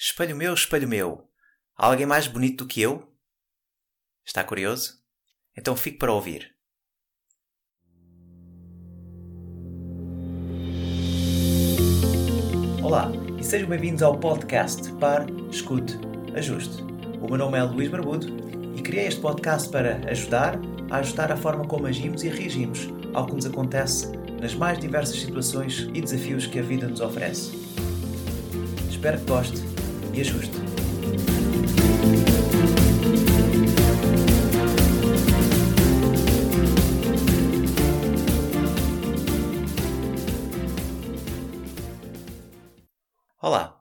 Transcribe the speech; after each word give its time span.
Espelho 0.00 0.36
meu, 0.36 0.54
espelho 0.54 0.86
meu, 0.86 1.28
há 1.76 1.86
alguém 1.86 2.06
mais 2.06 2.28
bonito 2.28 2.58
do 2.58 2.68
que 2.68 2.80
eu? 2.80 3.12
Está 4.24 4.44
curioso? 4.44 4.94
Então 5.56 5.74
fique 5.74 5.98
para 5.98 6.12
ouvir. 6.12 6.54
Olá 12.80 13.10
e 13.40 13.42
sejam 13.42 13.68
bem-vindos 13.68 14.00
ao 14.04 14.16
podcast 14.16 14.88
Par, 15.00 15.26
Escute, 15.50 15.94
Ajuste. 16.36 16.80
O 17.20 17.26
meu 17.26 17.36
nome 17.36 17.58
é 17.58 17.64
Luís 17.64 17.90
Barbudo 17.90 18.28
e 18.76 18.80
criei 18.80 19.08
este 19.08 19.20
podcast 19.20 19.68
para 19.68 19.96
ajudar 20.08 20.54
a 20.92 20.98
ajustar 20.98 21.32
a 21.32 21.36
forma 21.36 21.66
como 21.66 21.88
agimos 21.88 22.22
e 22.22 22.28
reagimos 22.28 22.86
ao 23.14 23.26
que 23.26 23.34
nos 23.34 23.46
acontece 23.46 24.12
nas 24.40 24.54
mais 24.54 24.78
diversas 24.78 25.18
situações 25.18 25.88
e 25.92 26.00
desafios 26.00 26.46
que 26.46 26.60
a 26.60 26.62
vida 26.62 26.86
nos 26.86 27.00
oferece. 27.00 27.50
Espero 28.88 29.18
que 29.18 29.24
goste 29.24 29.67
e 30.18 30.20
ajuste. 30.20 30.52
Olá! 43.40 43.80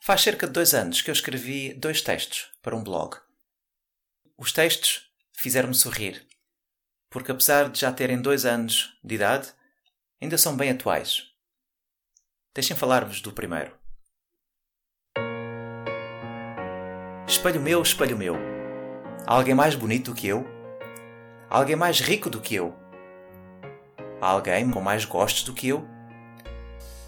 Faz 0.00 0.20
cerca 0.20 0.46
de 0.46 0.52
dois 0.52 0.72
anos 0.72 1.02
que 1.02 1.10
eu 1.10 1.12
escrevi 1.12 1.74
dois 1.74 2.00
textos 2.00 2.52
para 2.62 2.76
um 2.76 2.84
blog. 2.84 3.16
Os 4.38 4.52
textos 4.52 5.10
fizeram-me 5.32 5.74
sorrir, 5.74 6.24
porque 7.10 7.32
apesar 7.32 7.68
de 7.68 7.80
já 7.80 7.92
terem 7.92 8.20
dois 8.20 8.44
anos 8.44 8.96
de 9.02 9.16
idade, 9.16 9.52
ainda 10.20 10.38
são 10.38 10.56
bem 10.56 10.70
atuais. 10.70 11.28
Deixem 12.54 12.76
falar-vos 12.76 13.20
do 13.20 13.32
primeiro. 13.32 13.81
Espelho 17.32 17.62
meu, 17.62 17.80
espelho 17.80 18.18
meu. 18.18 18.36
Há 19.26 19.34
alguém 19.36 19.54
mais 19.54 19.74
bonito 19.74 20.10
do 20.10 20.14
que 20.14 20.26
eu? 20.26 20.46
Há 21.48 21.56
alguém 21.56 21.74
mais 21.74 21.98
rico 21.98 22.28
do 22.28 22.42
que 22.42 22.54
eu? 22.56 22.74
Há 24.20 24.26
alguém 24.26 24.70
com 24.70 24.82
mais 24.82 25.06
gostos 25.06 25.42
do 25.44 25.54
que 25.54 25.68
eu? 25.68 25.82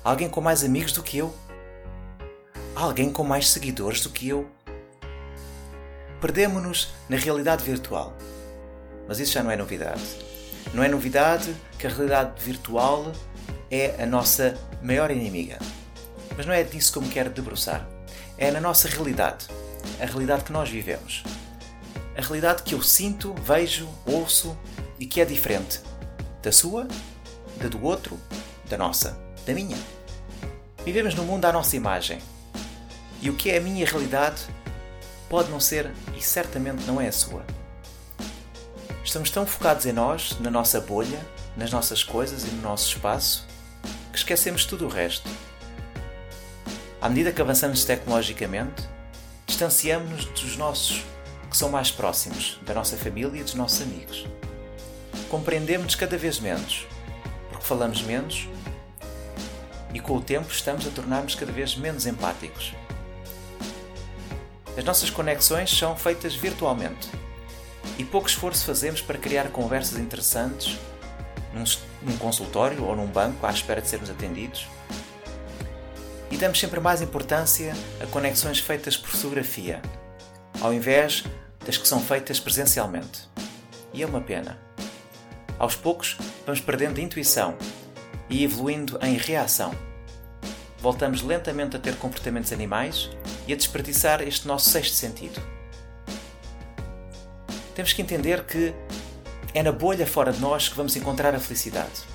Há 0.02 0.08
alguém 0.08 0.30
com 0.30 0.40
mais 0.40 0.64
amigos 0.64 0.92
do 0.92 1.02
que 1.02 1.18
eu? 1.18 1.34
Há 2.74 2.80
alguém 2.80 3.12
com 3.12 3.22
mais 3.22 3.50
seguidores 3.50 4.00
do 4.00 4.08
que 4.08 4.26
eu? 4.30 4.48
Perdemo-nos 6.22 6.94
na 7.06 7.18
realidade 7.18 7.62
virtual. 7.62 8.16
Mas 9.06 9.20
isso 9.20 9.34
já 9.34 9.42
não 9.42 9.50
é 9.50 9.56
novidade. 9.56 10.02
Não 10.72 10.82
é 10.82 10.88
novidade 10.88 11.54
que 11.78 11.86
a 11.86 11.90
realidade 11.90 12.42
virtual 12.42 13.12
é 13.70 14.02
a 14.02 14.06
nossa 14.06 14.58
maior 14.82 15.10
inimiga. 15.10 15.58
Mas 16.34 16.46
não 16.46 16.54
é 16.54 16.62
disso 16.62 16.92
que 16.92 16.98
eu 16.98 17.02
me 17.02 17.10
quero 17.10 17.28
debruçar. 17.28 17.86
É 18.38 18.50
na 18.50 18.58
nossa 18.58 18.88
realidade. 18.88 19.48
A 20.00 20.06
realidade 20.06 20.44
que 20.44 20.52
nós 20.52 20.68
vivemos. 20.68 21.22
A 22.16 22.20
realidade 22.20 22.62
que 22.62 22.74
eu 22.74 22.82
sinto, 22.82 23.34
vejo, 23.42 23.88
ouço 24.06 24.56
e 24.98 25.06
que 25.06 25.20
é 25.20 25.24
diferente 25.24 25.80
da 26.42 26.52
sua, 26.52 26.86
da 27.56 27.68
do 27.68 27.82
outro, 27.82 28.20
da 28.68 28.76
nossa, 28.76 29.18
da 29.46 29.54
minha. 29.54 29.78
Vivemos 30.84 31.14
no 31.14 31.24
mundo 31.24 31.46
à 31.46 31.52
nossa 31.52 31.74
imagem. 31.74 32.18
E 33.22 33.30
o 33.30 33.34
que 33.34 33.50
é 33.50 33.56
a 33.56 33.60
minha 33.60 33.86
realidade 33.86 34.42
pode 35.30 35.50
não 35.50 35.58
ser 35.58 35.90
e 36.14 36.22
certamente 36.22 36.84
não 36.84 37.00
é 37.00 37.08
a 37.08 37.12
sua. 37.12 37.42
Estamos 39.02 39.30
tão 39.30 39.46
focados 39.46 39.86
em 39.86 39.92
nós, 39.92 40.38
na 40.40 40.50
nossa 40.50 40.80
bolha, 40.80 41.18
nas 41.56 41.70
nossas 41.70 42.02
coisas 42.02 42.44
e 42.44 42.48
no 42.48 42.62
nosso 42.62 42.88
espaço, 42.88 43.46
que 44.12 44.18
esquecemos 44.18 44.64
tudo 44.64 44.86
o 44.86 44.88
resto. 44.88 45.28
À 47.00 47.08
medida 47.08 47.32
que 47.32 47.40
avançamos 47.40 47.84
tecnologicamente, 47.84 48.88
distanciamos-nos 49.54 50.24
dos 50.24 50.56
nossos 50.56 51.04
que 51.48 51.56
são 51.56 51.70
mais 51.70 51.88
próximos, 51.88 52.58
da 52.62 52.74
nossa 52.74 52.96
família 52.96 53.38
e 53.38 53.44
dos 53.44 53.54
nossos 53.54 53.82
amigos. 53.82 54.26
Compreendemos-nos 55.30 55.94
cada 55.94 56.18
vez 56.18 56.40
menos, 56.40 56.88
porque 57.48 57.64
falamos 57.64 58.02
menos 58.02 58.48
e 59.92 60.00
com 60.00 60.16
o 60.16 60.20
tempo 60.20 60.50
estamos 60.50 60.84
a 60.88 60.90
tornar-nos 60.90 61.36
cada 61.36 61.52
vez 61.52 61.76
menos 61.76 62.04
empáticos. 62.04 62.74
As 64.76 64.82
nossas 64.82 65.08
conexões 65.08 65.70
são 65.70 65.96
feitas 65.96 66.34
virtualmente 66.34 67.08
e 67.96 68.04
pouco 68.04 68.26
esforço 68.26 68.66
fazemos 68.66 69.00
para 69.00 69.18
criar 69.18 69.50
conversas 69.50 70.00
interessantes 70.00 70.76
num, 71.52 71.62
num, 72.02 72.18
consultório 72.18 72.82
ou 72.82 72.96
num 72.96 73.06
banco 73.06 73.46
à 73.46 73.50
espera 73.50 73.80
de 73.80 73.88
sermos 73.88 74.10
atendidos. 74.10 74.66
E 76.34 76.36
damos 76.36 76.58
sempre 76.58 76.80
mais 76.80 77.00
importância 77.00 77.72
a 78.02 78.06
conexões 78.06 78.58
feitas 78.58 78.96
por 78.96 79.08
fotografia, 79.08 79.80
ao 80.60 80.74
invés 80.74 81.22
das 81.64 81.76
que 81.76 81.86
são 81.86 82.00
feitas 82.00 82.40
presencialmente. 82.40 83.30
E 83.92 84.02
é 84.02 84.06
uma 84.06 84.20
pena. 84.20 84.58
Aos 85.60 85.76
poucos, 85.76 86.18
vamos 86.44 86.60
perdendo 86.60 87.00
intuição 87.00 87.56
e 88.28 88.42
evoluindo 88.42 88.98
em 89.00 89.16
reação. 89.16 89.72
Voltamos 90.80 91.22
lentamente 91.22 91.76
a 91.76 91.78
ter 91.78 91.94
comportamentos 91.98 92.52
animais 92.52 93.10
e 93.46 93.52
a 93.52 93.56
desperdiçar 93.56 94.20
este 94.20 94.48
nosso 94.48 94.70
sexto 94.70 94.94
sentido. 94.94 95.40
Temos 97.76 97.92
que 97.92 98.02
entender 98.02 98.42
que 98.44 98.74
é 99.54 99.62
na 99.62 99.70
bolha 99.70 100.04
fora 100.04 100.32
de 100.32 100.40
nós 100.40 100.68
que 100.68 100.74
vamos 100.74 100.96
encontrar 100.96 101.32
a 101.32 101.38
felicidade. 101.38 102.13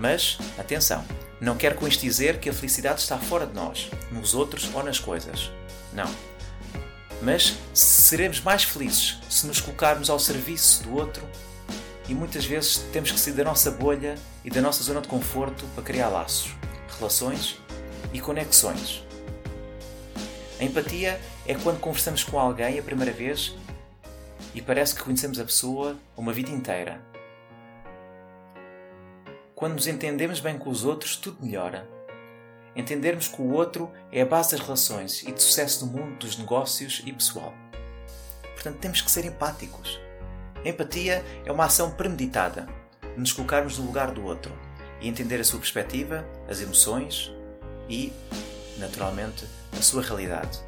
Mas, 0.00 0.38
atenção, 0.58 1.04
não 1.38 1.58
quero 1.58 1.74
com 1.74 1.86
isto 1.86 2.00
dizer 2.00 2.40
que 2.40 2.48
a 2.48 2.54
felicidade 2.54 3.02
está 3.02 3.18
fora 3.18 3.46
de 3.46 3.52
nós, 3.52 3.90
nos 4.10 4.32
outros 4.34 4.74
ou 4.74 4.82
nas 4.82 4.98
coisas. 4.98 5.50
Não. 5.92 6.10
Mas 7.20 7.54
seremos 7.74 8.40
mais 8.40 8.64
felizes 8.64 9.18
se 9.28 9.46
nos 9.46 9.60
colocarmos 9.60 10.08
ao 10.08 10.18
serviço 10.18 10.84
do 10.84 10.96
outro 10.96 11.22
e 12.08 12.14
muitas 12.14 12.46
vezes 12.46 12.78
temos 12.94 13.12
que 13.12 13.20
sair 13.20 13.34
da 13.34 13.44
nossa 13.44 13.70
bolha 13.70 14.14
e 14.42 14.48
da 14.48 14.62
nossa 14.62 14.82
zona 14.82 15.02
de 15.02 15.08
conforto 15.08 15.66
para 15.74 15.84
criar 15.84 16.08
laços, 16.08 16.50
relações 16.98 17.58
e 18.10 18.20
conexões. 18.20 19.04
A 20.58 20.64
empatia 20.64 21.20
é 21.46 21.54
quando 21.54 21.78
conversamos 21.78 22.24
com 22.24 22.38
alguém 22.40 22.78
a 22.78 22.82
primeira 22.82 23.12
vez 23.12 23.54
e 24.54 24.62
parece 24.62 24.94
que 24.94 25.02
conhecemos 25.02 25.38
a 25.38 25.44
pessoa 25.44 25.98
uma 26.16 26.32
vida 26.32 26.50
inteira. 26.50 27.09
Quando 29.60 29.74
nos 29.74 29.86
entendemos 29.86 30.40
bem 30.40 30.56
com 30.56 30.70
os 30.70 30.86
outros, 30.86 31.16
tudo 31.16 31.44
melhora. 31.44 31.86
Entendermos 32.74 33.28
que 33.28 33.42
o 33.42 33.52
outro 33.52 33.92
é 34.10 34.22
a 34.22 34.24
base 34.24 34.52
das 34.52 34.60
relações 34.60 35.22
e 35.22 35.32
de 35.32 35.42
sucesso 35.42 35.84
no 35.84 35.92
mundo 35.92 36.16
dos 36.16 36.38
negócios 36.38 37.02
e 37.04 37.12
pessoal. 37.12 37.52
Portanto, 38.54 38.78
temos 38.78 39.02
que 39.02 39.10
ser 39.10 39.26
empáticos. 39.26 40.00
Empatia 40.64 41.22
é 41.44 41.52
uma 41.52 41.66
ação 41.66 41.90
premeditada, 41.90 42.66
nos 43.18 43.34
colocarmos 43.34 43.76
no 43.76 43.84
lugar 43.84 44.12
do 44.12 44.24
outro 44.24 44.50
e 44.98 45.06
entender 45.06 45.38
a 45.38 45.44
sua 45.44 45.60
perspectiva, 45.60 46.24
as 46.48 46.62
emoções 46.62 47.30
e, 47.86 48.14
naturalmente, 48.78 49.44
a 49.78 49.82
sua 49.82 50.00
realidade. 50.00 50.58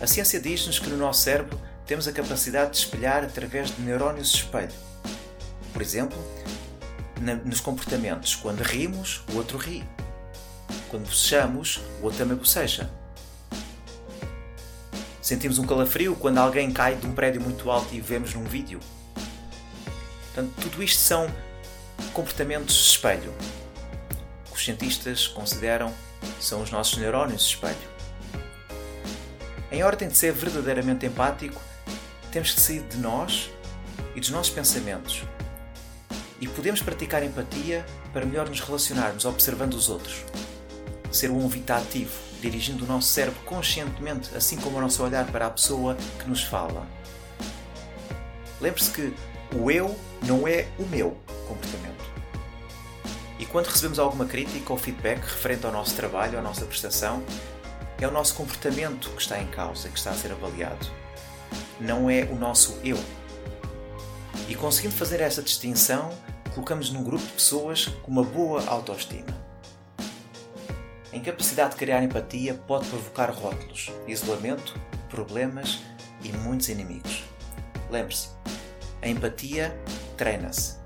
A 0.00 0.08
ciência 0.08 0.40
diz-nos 0.40 0.80
que 0.80 0.90
no 0.90 0.96
nosso 0.96 1.20
cérebro 1.20 1.60
temos 1.86 2.08
a 2.08 2.12
capacidade 2.12 2.72
de 2.72 2.78
espelhar 2.78 3.22
através 3.22 3.70
de 3.70 3.80
neurónios 3.80 4.32
de 4.32 4.38
espelho. 4.38 4.74
Por 5.72 5.80
exemplo, 5.80 6.18
nos 7.44 7.60
comportamentos, 7.60 8.34
quando 8.34 8.60
rimos, 8.60 9.22
o 9.32 9.36
outro 9.36 9.58
ri. 9.58 9.84
Quando 10.88 11.06
bocejamos, 11.06 11.80
o 12.00 12.04
outro 12.04 12.18
também 12.18 12.36
boceja. 12.36 12.90
Sentimos 15.20 15.58
um 15.58 15.66
calafrio 15.66 16.14
quando 16.14 16.38
alguém 16.38 16.70
cai 16.70 16.94
de 16.94 17.06
um 17.06 17.12
prédio 17.12 17.40
muito 17.40 17.70
alto 17.70 17.94
e 17.94 18.00
vemos 18.00 18.34
num 18.34 18.44
vídeo. 18.44 18.78
Portanto, 20.26 20.52
tudo 20.60 20.82
isto 20.82 21.00
são 21.00 21.26
comportamentos 22.12 22.74
de 22.74 22.82
espelho, 22.90 23.34
os 24.56 24.64
cientistas 24.64 25.28
consideram 25.28 25.92
são 26.40 26.62
os 26.62 26.70
nossos 26.70 26.96
neurónios 26.96 27.42
de 27.42 27.54
espelho. 27.54 27.76
Em 29.70 29.82
ordem 29.82 30.08
de 30.08 30.16
ser 30.16 30.32
verdadeiramente 30.32 31.04
empático, 31.04 31.60
temos 32.32 32.52
que 32.52 32.60
sair 32.60 32.80
de 32.82 32.96
nós 32.96 33.50
e 34.14 34.20
dos 34.20 34.30
nossos 34.30 34.52
pensamentos. 34.52 35.22
E 36.40 36.46
podemos 36.48 36.82
praticar 36.82 37.22
empatia 37.22 37.84
para 38.12 38.26
melhor 38.26 38.48
nos 38.48 38.60
relacionarmos 38.60 39.24
observando 39.24 39.74
os 39.74 39.88
outros. 39.88 40.24
Ser 41.10 41.30
um 41.30 41.42
ouvinte 41.42 41.72
ativo, 41.72 42.12
dirigindo 42.40 42.84
o 42.84 42.88
nosso 42.88 43.08
cérebro 43.08 43.40
conscientemente, 43.44 44.36
assim 44.36 44.56
como 44.56 44.76
o 44.76 44.80
nosso 44.80 45.02
olhar 45.02 45.26
para 45.26 45.46
a 45.46 45.50
pessoa 45.50 45.96
que 46.18 46.28
nos 46.28 46.42
fala. 46.42 46.86
Lembre-se 48.60 48.90
que 48.90 49.14
o 49.54 49.70
eu 49.70 49.96
não 50.22 50.46
é 50.46 50.66
o 50.78 50.82
meu 50.84 51.16
comportamento. 51.46 52.04
E 53.38 53.44
quando 53.44 53.66
recebemos 53.66 53.98
alguma 53.98 54.24
crítica 54.24 54.72
ou 54.72 54.78
feedback 54.78 55.20
referente 55.20 55.66
ao 55.66 55.72
nosso 55.72 55.94
trabalho, 55.94 56.38
à 56.38 56.42
nossa 56.42 56.64
prestação, 56.64 57.22
é 58.00 58.06
o 58.06 58.10
nosso 58.10 58.34
comportamento 58.34 59.10
que 59.10 59.22
está 59.22 59.40
em 59.40 59.46
causa, 59.46 59.88
que 59.88 59.98
está 59.98 60.10
a 60.10 60.14
ser 60.14 60.32
avaliado. 60.32 60.86
Não 61.80 62.10
é 62.10 62.24
o 62.24 62.34
nosso 62.34 62.78
eu. 62.82 62.98
E 64.48 64.54
conseguindo 64.54 64.94
fazer 64.94 65.20
essa 65.20 65.42
distinção, 65.42 66.10
colocamos 66.54 66.90
num 66.90 67.02
grupo 67.02 67.24
de 67.24 67.32
pessoas 67.32 67.86
com 68.02 68.10
uma 68.10 68.22
boa 68.22 68.64
autoestima. 68.66 69.26
A 71.12 71.16
incapacidade 71.16 71.70
de 71.70 71.76
criar 71.76 72.02
empatia 72.02 72.54
pode 72.54 72.86
provocar 72.88 73.30
rótulos, 73.30 73.90
isolamento, 74.06 74.78
problemas 75.08 75.80
e 76.22 76.30
muitos 76.30 76.68
inimigos. 76.68 77.24
Lembre-se, 77.90 78.28
a 79.02 79.08
empatia 79.08 79.76
treina-se. 80.16 80.76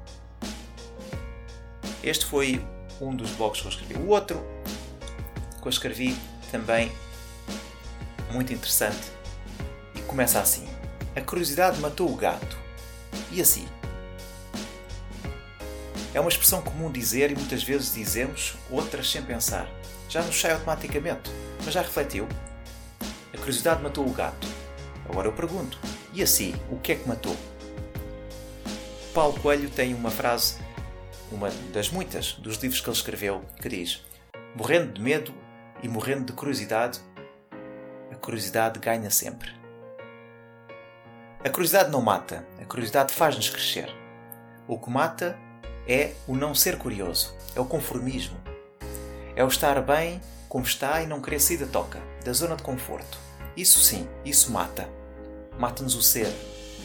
Este 2.03 2.25
foi 2.25 2.65
um 3.01 3.15
dos 3.15 3.31
blogs 3.33 3.61
que 3.61 3.67
eu 3.67 3.71
escrevi. 3.71 3.95
O 3.95 4.09
outro 4.09 4.43
que 5.61 5.67
eu 5.67 5.71
escrevi 5.71 6.17
também 6.51 6.91
muito 8.33 8.53
interessante 8.53 9.11
e 9.95 10.01
começa 10.03 10.41
assim: 10.41 10.67
A 11.15 11.21
curiosidade 11.21 11.79
matou 11.81 12.11
o 12.11 12.17
gato. 12.17 12.60
E 13.31 13.41
assim? 13.41 13.69
É 16.13 16.21
uma 16.21 16.29
expressão 16.29 16.61
comum 16.61 16.91
dizer 16.91 17.31
e 17.31 17.35
muitas 17.35 17.63
vezes 17.63 17.95
dizemos, 17.95 18.55
outras 18.69 19.11
sem 19.11 19.23
pensar. 19.23 19.69
Já 20.09 20.23
nos 20.23 20.41
sai 20.41 20.53
automaticamente, 20.53 21.31
mas 21.65 21.73
já 21.73 21.83
refletiu? 21.83 22.27
A 23.33 23.37
curiosidade 23.39 23.81
matou 23.83 24.05
o 24.05 24.13
gato. 24.13 24.47
Agora 25.09 25.29
eu 25.29 25.33
pergunto: 25.33 25.79
e 26.13 26.23
assim, 26.23 26.55
o 26.69 26.79
que 26.79 26.93
é 26.93 26.95
que 26.97 27.09
matou? 27.09 27.37
Paulo 29.15 29.39
Coelho 29.41 29.71
tem 29.71 29.95
uma 29.95 30.11
frase, 30.11 30.57
uma 31.31 31.51
das 31.73 31.91
muitas 31.91 32.33
dos 32.35 32.57
livros 32.57 32.81
que 32.81 32.89
ele 32.89 32.97
escreveu, 32.97 33.45
que 33.61 33.69
diz: 33.69 34.03
Morrendo 34.57 34.95
de 34.95 35.01
medo 35.01 35.33
e 35.83 35.89
morrendo 35.89 36.25
de 36.25 36.33
curiosidade, 36.33 37.01
a 38.11 38.17
curiosidade 38.17 38.81
ganha 38.81 39.11
sempre. 39.11 39.60
A 41.43 41.49
curiosidade 41.49 41.91
não 41.91 42.03
mata, 42.03 42.47
a 42.61 42.67
curiosidade 42.67 43.15
faz-nos 43.15 43.49
crescer. 43.49 43.89
O 44.69 44.79
que 44.79 44.91
mata 44.91 45.39
é 45.89 46.13
o 46.29 46.37
não 46.37 46.55
ser 46.55 46.77
curioso, 46.77 47.35
é 47.57 47.61
o 47.61 47.65
conformismo. 47.65 48.39
É 49.35 49.43
o 49.43 49.49
estar 49.49 49.81
bem 49.81 50.21
como 50.51 50.67
está 50.67 51.01
e 51.01 51.07
não 51.07 51.23
querer 51.23 51.41
sair 51.41 51.57
da 51.57 51.67
toca, 51.67 51.99
da 52.23 52.33
zona 52.35 52.57
de 52.57 52.63
conforto. 52.63 53.19
Isso 53.57 53.81
sim, 53.81 54.07
isso 54.23 54.53
mata. 54.53 54.87
Mata-nos 55.59 55.95
o 55.95 56.03
ser, 56.03 56.31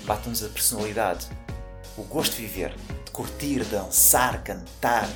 mata-nos 0.06 0.42
a 0.42 0.48
personalidade, 0.48 1.28
o 1.98 2.04
gosto 2.04 2.38
de 2.38 2.44
viver, 2.44 2.74
de 3.04 3.12
curtir, 3.12 3.62
dançar, 3.66 4.42
cantar. 4.42 5.10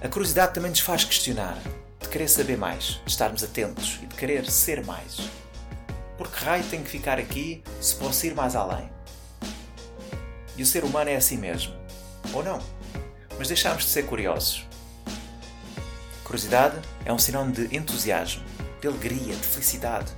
A 0.00 0.08
curiosidade 0.08 0.54
também 0.54 0.70
nos 0.70 0.78
faz 0.78 1.02
questionar, 1.02 1.58
de 1.98 2.08
querer 2.08 2.28
saber 2.28 2.56
mais, 2.56 3.00
de 3.04 3.10
estarmos 3.10 3.42
atentos 3.42 3.98
e 4.04 4.06
de 4.06 4.14
querer 4.14 4.48
ser 4.48 4.86
mais. 4.86 5.45
Por 6.16 6.30
que 6.30 6.44
raio 6.44 6.64
tenho 6.64 6.82
que 6.82 6.90
ficar 6.90 7.18
aqui 7.18 7.62
se 7.80 7.94
posso 7.96 8.26
ir 8.26 8.34
mais 8.34 8.56
além? 8.56 8.90
E 10.56 10.62
o 10.62 10.66
ser 10.66 10.84
humano 10.84 11.10
é 11.10 11.16
assim 11.16 11.36
mesmo. 11.36 11.74
Ou 12.32 12.42
não? 12.42 12.58
Mas 13.38 13.48
deixamos 13.48 13.84
de 13.84 13.90
ser 13.90 14.04
curiosos. 14.06 14.66
Curiosidade 16.24 16.76
é 17.04 17.12
um 17.12 17.18
sinónimo 17.18 17.54
de 17.54 17.76
entusiasmo, 17.76 18.42
de 18.80 18.88
alegria, 18.88 19.36
de 19.36 19.46
felicidade. 19.46 20.10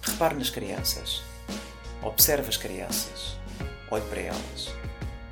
Repare 0.00 0.34
nas 0.34 0.48
crianças. 0.48 1.22
Observe 2.02 2.48
as 2.48 2.56
crianças. 2.56 3.36
Olhe 3.90 4.04
para 4.06 4.20
elas. 4.20 4.70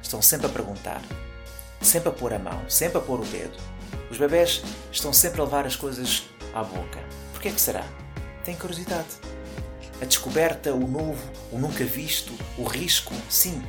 Estão 0.02 0.20
sempre 0.20 0.46
a 0.46 0.50
perguntar, 0.50 1.00
sempre 1.81 2.11
a 2.11 2.12
pôr 2.12 2.34
a 2.34 2.38
mão, 2.38 2.69
sempre 2.69 2.99
a 2.99 3.00
pôr 3.00 3.20
o 3.20 3.25
dedo. 3.25 3.56
Os 4.11 4.19
bebés 4.19 4.62
estão 4.93 5.12
sempre 5.12 5.40
a 5.40 5.44
levar 5.44 5.66
as 5.66 5.76
coisas 5.76 6.25
à 6.52 6.62
boca. 6.62 7.00
Por 7.32 7.40
que 7.40 7.49
é 7.49 7.52
que 7.52 7.61
será? 7.61 7.84
Têm 8.44 8.55
curiosidade. 8.55 9.30
A 10.00 10.05
descoberta, 10.06 10.73
o 10.73 10.87
novo, 10.87 11.23
o 11.52 11.58
nunca 11.58 11.85
visto, 11.85 12.32
o 12.56 12.64
risco, 12.64 13.12
sim. 13.29 13.62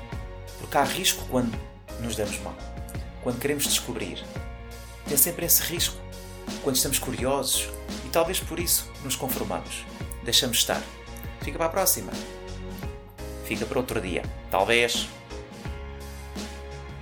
Porque 0.59 0.77
há 0.77 0.83
risco 0.83 1.25
quando 1.29 1.57
nos 1.99 2.15
damos 2.15 2.39
mal. 2.39 2.55
Quando 3.21 3.39
queremos 3.39 3.65
descobrir. 3.65 4.23
Tem 5.07 5.17
sempre 5.17 5.45
esse 5.45 5.61
risco. 5.63 5.97
Quando 6.63 6.77
estamos 6.77 6.99
curiosos 6.99 7.67
e 8.05 8.09
talvez 8.09 8.39
por 8.39 8.59
isso 8.59 8.89
nos 9.03 9.15
conformamos. 9.15 9.85
Deixamos 10.23 10.57
estar. 10.57 10.81
Fica 11.41 11.57
para 11.57 11.67
a 11.67 11.69
próxima. 11.69 12.11
Fica 13.45 13.65
para 13.65 13.79
outro 13.79 13.99
dia. 13.99 14.23
Talvez. 14.49 15.09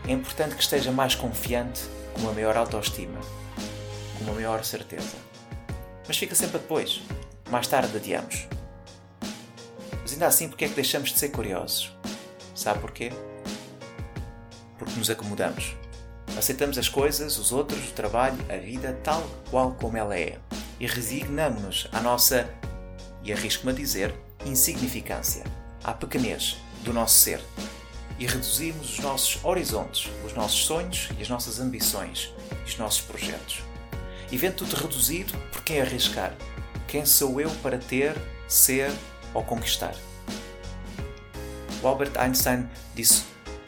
É 0.07 0.11
importante 0.11 0.55
que 0.55 0.63
esteja 0.63 0.91
mais 0.91 1.13
confiante, 1.13 1.81
com 2.13 2.21
uma 2.21 2.33
maior 2.33 2.57
autoestima, 2.57 3.19
com 4.17 4.23
uma 4.23 4.33
maior 4.33 4.63
certeza. 4.63 5.17
Mas 6.07 6.17
fica 6.17 6.33
sempre 6.33 6.57
depois. 6.57 7.01
Mais 7.51 7.67
tarde 7.67 7.95
adiamos. 7.95 8.47
Ainda 10.19 10.27
assim, 10.27 10.49
porque 10.49 10.65
é 10.65 10.67
que 10.67 10.75
deixamos 10.75 11.13
de 11.13 11.17
ser 11.17 11.29
curiosos? 11.29 11.95
Sabe 12.53 12.79
porquê? 12.79 13.09
Porque 14.77 14.99
nos 14.99 15.09
acomodamos. 15.09 15.77
Aceitamos 16.37 16.77
as 16.77 16.89
coisas, 16.89 17.37
os 17.37 17.53
outros, 17.53 17.87
o 17.87 17.93
trabalho, 17.93 18.35
a 18.49 18.57
vida 18.57 18.99
tal 19.01 19.25
qual 19.49 19.71
como 19.75 19.95
ela 19.95 20.19
é. 20.19 20.37
E 20.77 20.85
resignamos-nos 20.85 21.87
à 21.93 22.01
nossa, 22.01 22.49
e 23.23 23.31
arrisco-me 23.31 23.71
a 23.71 23.75
dizer, 23.75 24.13
insignificância, 24.45 25.45
à 25.85 25.93
pequenez 25.93 26.57
do 26.83 26.91
nosso 26.91 27.17
ser. 27.17 27.39
E 28.19 28.27
reduzimos 28.27 28.95
os 28.95 28.99
nossos 28.99 29.39
horizontes, 29.41 30.11
os 30.25 30.33
nossos 30.33 30.65
sonhos 30.65 31.07
e 31.17 31.21
as 31.21 31.29
nossas 31.29 31.61
ambições 31.61 32.33
e 32.51 32.67
os 32.67 32.77
nossos 32.77 32.99
projetos. 32.99 33.61
E 34.29 34.37
vendo 34.37 34.55
tudo 34.55 34.75
reduzido, 34.75 35.31
por 35.49 35.63
quem 35.63 35.79
arriscar? 35.79 36.35
Quem 36.89 37.05
sou 37.05 37.39
eu 37.39 37.49
para 37.63 37.77
ter, 37.77 38.17
ser 38.49 38.91
ou 39.33 39.45
conquistar? 39.45 39.95
O 41.81 41.87
Albert 41.87 42.17
Einstein 42.17 42.69
disse 42.93 43.23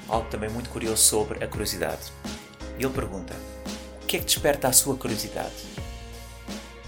algo 0.07 0.29
também 0.29 0.49
muito 0.49 0.69
curioso 0.69 1.01
sobre 1.01 1.43
a 1.43 1.47
curiosidade. 1.47 2.11
Ele 2.77 2.89
pergunta: 2.89 3.33
O 4.03 4.05
que 4.05 4.17
é 4.17 4.19
que 4.19 4.25
desperta 4.25 4.67
a 4.67 4.73
sua 4.73 4.97
curiosidade? 4.97 5.71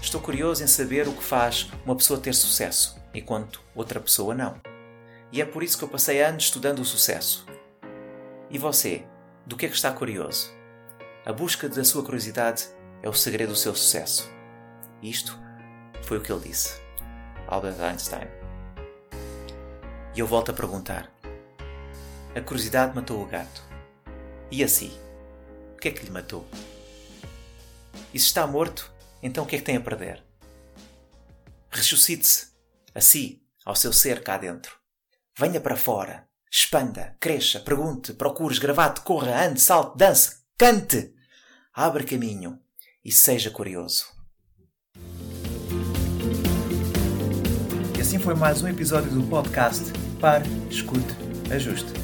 Estou 0.00 0.20
curioso 0.20 0.62
em 0.62 0.66
saber 0.66 1.08
o 1.08 1.12
que 1.12 1.24
faz 1.24 1.70
uma 1.84 1.96
pessoa 1.96 2.20
ter 2.20 2.34
sucesso, 2.34 3.00
enquanto 3.14 3.62
outra 3.74 3.98
pessoa 3.98 4.34
não. 4.34 4.60
E 5.32 5.40
é 5.40 5.44
por 5.44 5.62
isso 5.62 5.78
que 5.78 5.84
eu 5.84 5.88
passei 5.88 6.22
anos 6.22 6.44
estudando 6.44 6.80
o 6.80 6.84
sucesso. 6.84 7.46
E 8.50 8.58
você, 8.58 9.04
do 9.46 9.56
que 9.56 9.66
é 9.66 9.68
que 9.68 9.74
está 9.74 9.90
curioso? 9.90 10.52
A 11.24 11.32
busca 11.32 11.68
da 11.68 11.82
sua 11.84 12.04
curiosidade 12.04 12.68
é 13.02 13.08
o 13.08 13.14
segredo 13.14 13.50
do 13.50 13.56
seu 13.56 13.74
sucesso. 13.74 14.30
Isto 15.02 15.38
foi 16.02 16.18
o 16.18 16.20
que 16.20 16.30
ele 16.30 16.48
disse. 16.48 16.78
Albert 17.48 17.80
Einstein. 17.80 18.28
E 20.14 20.20
eu 20.20 20.26
volto 20.26 20.50
a 20.50 20.54
perguntar: 20.54 21.13
A 22.34 22.40
curiosidade 22.40 22.96
matou 22.96 23.22
o 23.22 23.26
gato. 23.26 23.62
E 24.50 24.64
assim? 24.64 24.92
O 25.74 25.76
que 25.76 25.88
é 25.88 25.92
que 25.92 26.04
lhe 26.04 26.10
matou? 26.10 26.44
E 28.12 28.18
se 28.18 28.26
está 28.26 28.44
morto, 28.44 28.92
então 29.22 29.44
o 29.44 29.46
que 29.46 29.54
é 29.54 29.58
que 29.60 29.64
tem 29.64 29.76
a 29.76 29.80
perder? 29.80 30.20
Ressuscite-se, 31.70 32.48
a 32.92 33.00
si, 33.00 33.40
ao 33.64 33.76
seu 33.76 33.92
ser 33.92 34.24
cá 34.24 34.36
dentro. 34.36 34.76
Venha 35.38 35.60
para 35.60 35.76
fora, 35.76 36.26
expanda, 36.50 37.16
cresça, 37.20 37.60
pergunte, 37.60 38.12
procure, 38.12 38.52
esgravate, 38.52 39.02
corra, 39.02 39.46
ande, 39.46 39.60
salte, 39.60 39.96
dance, 39.96 40.38
cante. 40.58 41.14
Abra 41.72 42.02
caminho 42.02 42.58
e 43.04 43.12
seja 43.12 43.50
curioso. 43.50 44.06
E 47.96 48.00
assim 48.00 48.18
foi 48.18 48.34
mais 48.34 48.60
um 48.60 48.66
episódio 48.66 49.10
do 49.10 49.22
podcast 49.28 49.84
Pare, 50.20 50.48
Escute, 50.68 51.14
Ajuste. 51.52 52.03